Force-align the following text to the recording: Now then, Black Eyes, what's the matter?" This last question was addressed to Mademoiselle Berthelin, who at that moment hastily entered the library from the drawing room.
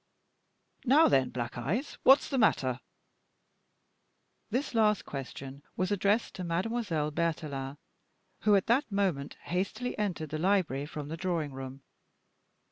Now 0.83 1.07
then, 1.09 1.29
Black 1.29 1.59
Eyes, 1.59 1.99
what's 2.01 2.27
the 2.27 2.39
matter?" 2.39 2.79
This 4.49 4.73
last 4.73 5.05
question 5.05 5.61
was 5.77 5.91
addressed 5.91 6.33
to 6.33 6.43
Mademoiselle 6.43 7.11
Berthelin, 7.11 7.77
who 8.39 8.55
at 8.55 8.65
that 8.65 8.91
moment 8.91 9.35
hastily 9.43 9.95
entered 9.99 10.29
the 10.31 10.39
library 10.39 10.87
from 10.87 11.09
the 11.09 11.17
drawing 11.17 11.53
room. 11.53 11.83